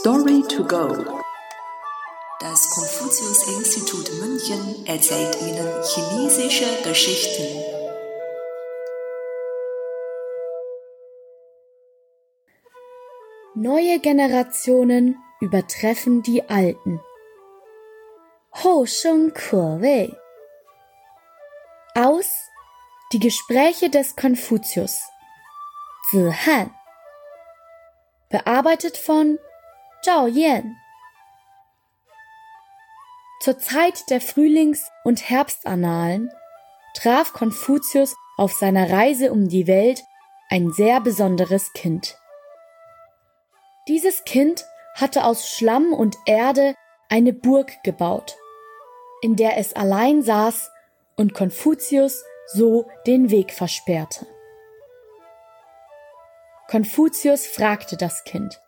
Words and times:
Story 0.00 0.42
to 0.48 0.64
go. 0.64 0.88
Das 2.40 2.68
Konfuzius-Institut 2.70 4.10
München 4.18 4.84
erzählt 4.86 5.40
Ihnen 5.40 5.68
chinesische 5.84 6.66
Geschichten. 6.82 7.62
Neue 13.54 14.00
Generationen 14.00 15.16
übertreffen 15.40 16.22
die 16.22 16.42
alten. 16.48 17.00
Ho 18.64 18.86
Sheng 18.86 19.32
Ke 19.32 19.80
Wei. 19.80 20.12
Aus 21.94 22.26
Die 23.12 23.20
Gespräche 23.20 23.90
des 23.90 24.16
Konfuzius. 24.16 25.02
Zi 26.10 26.32
Han. 26.46 26.74
Bearbeitet 28.28 28.96
von 28.96 29.38
Zhao 30.04 30.26
Yan. 30.26 30.76
Zur 33.40 33.58
Zeit 33.58 34.10
der 34.10 34.20
Frühlings- 34.20 34.90
und 35.02 35.30
Herbstannalen 35.30 36.30
traf 36.94 37.32
Konfuzius 37.32 38.14
auf 38.36 38.52
seiner 38.52 38.90
Reise 38.90 39.32
um 39.32 39.48
die 39.48 39.66
Welt 39.66 40.02
ein 40.50 40.70
sehr 40.72 41.00
besonderes 41.00 41.72
Kind. 41.72 42.18
Dieses 43.88 44.24
Kind 44.24 44.66
hatte 44.94 45.24
aus 45.24 45.48
Schlamm 45.48 45.94
und 45.94 46.18
Erde 46.26 46.74
eine 47.08 47.32
Burg 47.32 47.82
gebaut, 47.82 48.36
in 49.22 49.36
der 49.36 49.56
es 49.56 49.72
allein 49.72 50.22
saß 50.22 50.70
und 51.16 51.32
Konfuzius 51.32 52.22
so 52.52 52.90
den 53.06 53.30
Weg 53.30 53.54
versperrte. 53.54 54.26
Konfuzius 56.68 57.46
fragte 57.46 57.96
das 57.96 58.22
Kind, 58.24 58.60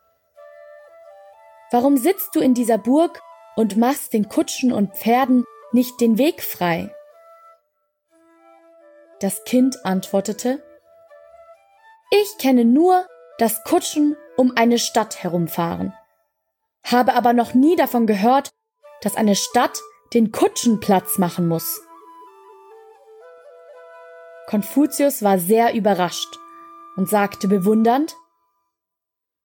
Warum 1.72 1.96
sitzt 1.96 2.34
du 2.34 2.40
in 2.40 2.54
dieser 2.54 2.78
Burg 2.78 3.20
und 3.56 3.76
machst 3.76 4.12
den 4.12 4.28
Kutschen 4.28 4.72
und 4.72 4.94
Pferden 4.94 5.44
nicht 5.72 6.00
den 6.00 6.16
Weg 6.16 6.42
frei? 6.42 6.94
Das 9.20 9.44
Kind 9.44 9.84
antwortete, 9.84 10.62
Ich 12.10 12.38
kenne 12.38 12.64
nur, 12.64 13.06
dass 13.38 13.64
Kutschen 13.64 14.16
um 14.36 14.52
eine 14.56 14.78
Stadt 14.78 15.22
herumfahren, 15.22 15.92
habe 16.84 17.14
aber 17.14 17.32
noch 17.32 17.54
nie 17.54 17.74
davon 17.74 18.06
gehört, 18.06 18.50
dass 19.00 19.16
eine 19.16 19.34
Stadt 19.34 19.80
den 20.14 20.30
Kutschen 20.30 20.78
Platz 20.78 21.18
machen 21.18 21.48
muss. 21.48 21.80
Konfuzius 24.46 25.22
war 25.22 25.40
sehr 25.40 25.74
überrascht 25.74 26.38
und 26.96 27.08
sagte 27.08 27.48
bewundernd, 27.48 28.14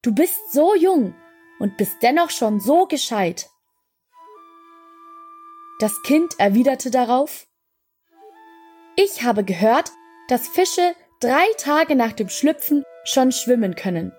Du 0.04 0.14
bist 0.14 0.52
so 0.52 0.76
jung 0.76 1.16
und 1.62 1.78
bist 1.78 2.02
dennoch 2.02 2.32
schon 2.32 2.60
so 2.60 2.88
gescheit. 2.88 3.50
Das 5.80 5.94
Kind 6.02 6.34
erwiderte 6.40 6.90
darauf, 6.90 7.46
Ich 8.96 9.24
habe 9.24 9.44
gehört, 9.44 9.92
dass 10.28 10.48
Fische 10.48 10.96
drei 11.22 11.46
Tage 11.58 11.96
nach 11.96 12.14
dem 12.14 12.30
Schlüpfen 12.30 12.84
schon 13.04 13.32
schwimmen 13.32 13.76
können, 13.76 14.12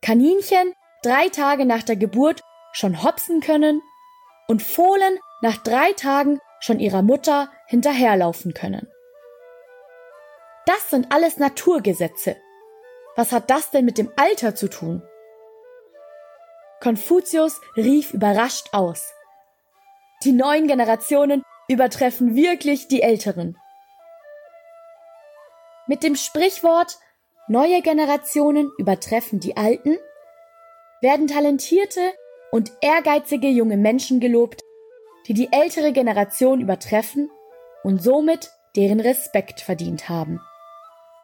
Kaninchen 0.00 0.72
drei 1.02 1.28
Tage 1.28 1.66
nach 1.66 1.82
der 1.82 1.96
Geburt 1.96 2.40
schon 2.72 3.02
hopsen 3.02 3.40
können 3.40 3.82
und 4.46 4.62
Fohlen 4.62 5.18
nach 5.42 5.56
drei 5.56 5.92
Tagen 5.92 6.40
schon 6.60 6.78
ihrer 6.78 7.02
Mutter 7.02 7.50
hinterherlaufen 7.66 8.54
können. 8.54 8.88
Das 10.66 10.90
sind 10.90 11.12
alles 11.12 11.36
Naturgesetze. 11.38 12.36
Was 13.16 13.32
hat 13.32 13.50
das 13.50 13.70
denn 13.70 13.84
mit 13.84 13.98
dem 13.98 14.12
Alter 14.16 14.54
zu 14.54 14.68
tun? 14.68 15.02
Konfuzius 16.80 17.60
rief 17.76 18.12
überrascht 18.12 18.68
aus. 18.72 19.12
Die 20.24 20.32
neuen 20.32 20.66
Generationen 20.66 21.42
übertreffen 21.68 22.34
wirklich 22.34 22.88
die 22.88 23.02
älteren. 23.02 23.56
Mit 25.86 26.02
dem 26.02 26.16
Sprichwort 26.16 26.98
neue 27.48 27.80
Generationen 27.82 28.70
übertreffen 28.78 29.40
die 29.40 29.56
alten 29.56 29.98
werden 31.00 31.26
talentierte 31.26 32.12
und 32.50 32.72
ehrgeizige 32.80 33.48
junge 33.48 33.76
Menschen 33.76 34.18
gelobt, 34.18 34.60
die 35.26 35.34
die 35.34 35.52
ältere 35.52 35.92
Generation 35.92 36.60
übertreffen 36.60 37.30
und 37.84 38.02
somit 38.02 38.50
deren 38.76 39.00
Respekt 39.00 39.60
verdient 39.60 40.08
haben. 40.08 40.40